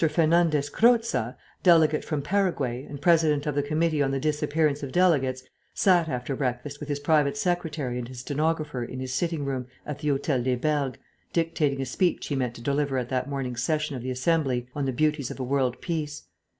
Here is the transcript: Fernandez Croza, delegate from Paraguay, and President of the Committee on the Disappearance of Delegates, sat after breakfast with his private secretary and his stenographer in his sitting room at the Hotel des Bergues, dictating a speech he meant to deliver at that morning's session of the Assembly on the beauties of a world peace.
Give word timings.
Fernandez 0.09 0.67
Croza, 0.71 1.35
delegate 1.61 2.03
from 2.03 2.23
Paraguay, 2.23 2.85
and 2.85 2.99
President 2.99 3.45
of 3.45 3.53
the 3.53 3.61
Committee 3.61 4.01
on 4.01 4.09
the 4.09 4.19
Disappearance 4.19 4.81
of 4.81 4.91
Delegates, 4.91 5.43
sat 5.75 6.09
after 6.09 6.35
breakfast 6.35 6.79
with 6.79 6.89
his 6.89 6.99
private 6.99 7.37
secretary 7.37 7.99
and 7.99 8.07
his 8.07 8.21
stenographer 8.21 8.83
in 8.83 8.99
his 8.99 9.13
sitting 9.13 9.45
room 9.45 9.67
at 9.85 9.99
the 9.99 10.07
Hotel 10.07 10.41
des 10.41 10.57
Bergues, 10.57 10.97
dictating 11.33 11.83
a 11.83 11.85
speech 11.85 12.25
he 12.25 12.35
meant 12.35 12.55
to 12.55 12.61
deliver 12.61 12.97
at 12.97 13.09
that 13.09 13.29
morning's 13.29 13.61
session 13.61 13.95
of 13.95 14.01
the 14.01 14.09
Assembly 14.09 14.65
on 14.73 14.85
the 14.85 14.91
beauties 14.91 15.29
of 15.29 15.39
a 15.39 15.43
world 15.43 15.79
peace. 15.81 16.23